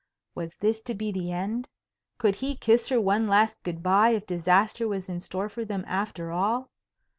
Was 0.33 0.55
this 0.57 0.81
to 0.89 0.95
be 0.95 1.11
the 1.11 1.31
end? 1.31 1.69
Could 2.17 2.37
he 2.37 2.55
kiss 2.55 2.89
her 2.89 2.99
one 2.99 3.27
last 3.27 3.61
good 3.61 3.83
by 3.83 4.09
if 4.09 4.25
disaster 4.25 4.87
was 4.87 5.09
in 5.09 5.19
store 5.19 5.47
for 5.47 5.63
them 5.63 5.85
after 5.87 6.31
all? 6.31 6.71